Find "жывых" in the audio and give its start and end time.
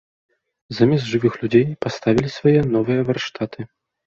1.11-1.33